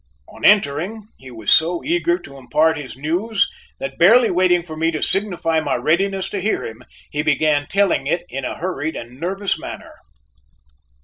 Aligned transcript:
On 0.27 0.43
entering 0.43 1.03
he 1.19 1.29
was 1.29 1.53
so 1.53 1.83
eager 1.83 2.17
to 2.17 2.35
impart 2.39 2.75
his 2.75 2.97
news 2.97 3.47
that 3.79 3.99
barely 3.99 4.31
waiting 4.31 4.63
for 4.63 4.75
me 4.75 4.89
to 4.89 4.99
signify 4.99 5.59
my 5.59 5.75
readiness 5.75 6.27
to 6.29 6.41
hear 6.41 6.65
him, 6.65 6.81
he 7.11 7.21
began 7.21 7.67
telling 7.67 8.07
it 8.07 8.23
in 8.27 8.43
a 8.43 8.57
hurried 8.57 8.95
and 8.95 9.19
nervous 9.19 9.59
manner. 9.59 9.93